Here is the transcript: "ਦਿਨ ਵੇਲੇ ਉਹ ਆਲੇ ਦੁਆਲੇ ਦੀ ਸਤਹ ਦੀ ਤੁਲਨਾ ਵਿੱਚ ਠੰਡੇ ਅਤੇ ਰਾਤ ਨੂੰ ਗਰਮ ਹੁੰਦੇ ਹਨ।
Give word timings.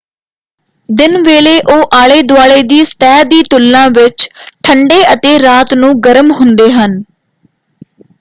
"ਦਿਨ 0.89 1.21
ਵੇਲੇ 1.23 1.51
ਉਹ 1.71 1.89
ਆਲੇ 1.93 2.21
ਦੁਆਲੇ 2.23 2.61
ਦੀ 2.63 2.83
ਸਤਹ 2.85 3.23
ਦੀ 3.25 3.41
ਤੁਲਨਾ 3.49 3.87
ਵਿੱਚ 3.89 4.27
ਠੰਡੇ 4.63 5.01
ਅਤੇ 5.13 5.37
ਰਾਤ 5.39 5.73
ਨੂੰ 5.75 5.93
ਗਰਮ 6.01 6.31
ਹੁੰਦੇ 6.33 6.71
ਹਨ। 6.73 7.01